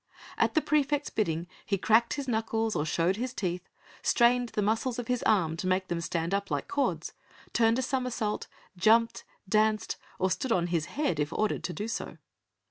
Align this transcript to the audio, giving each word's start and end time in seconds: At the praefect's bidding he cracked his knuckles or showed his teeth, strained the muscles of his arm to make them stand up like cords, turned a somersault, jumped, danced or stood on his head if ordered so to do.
At 0.35 0.55
the 0.55 0.63
praefect's 0.63 1.11
bidding 1.11 1.45
he 1.63 1.77
cracked 1.77 2.15
his 2.15 2.27
knuckles 2.27 2.75
or 2.75 2.87
showed 2.87 3.17
his 3.17 3.35
teeth, 3.35 3.69
strained 4.01 4.49
the 4.49 4.63
muscles 4.63 4.97
of 4.97 5.07
his 5.09 5.21
arm 5.27 5.55
to 5.57 5.67
make 5.67 5.89
them 5.89 6.01
stand 6.01 6.33
up 6.33 6.49
like 6.49 6.67
cords, 6.67 7.13
turned 7.53 7.77
a 7.77 7.83
somersault, 7.83 8.47
jumped, 8.75 9.23
danced 9.47 9.97
or 10.17 10.31
stood 10.31 10.51
on 10.51 10.65
his 10.73 10.85
head 10.87 11.19
if 11.19 11.31
ordered 11.31 11.63
so 11.63 11.73
to 11.75 12.07
do. 12.17 12.17